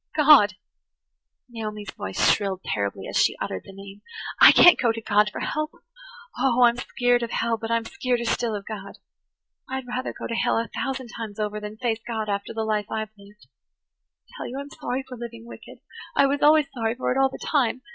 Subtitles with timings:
[0.15, 0.57] [Page 106] "God!"
[1.47, 4.01] Naomi's voice shrilled terribly as she uttered the name.
[4.41, 5.69] "I can't go to God for help.
[6.39, 8.97] Oh, I'm skeered of hell, but I'm skeereder still of God.
[9.69, 12.89] I'd rather go to hell a thousand times over than face God after the life
[12.89, 13.45] I've lived.
[14.25, 17.37] I tell you I'm sorry for living wicked–I was always sorry for it all the
[17.37, 17.83] time.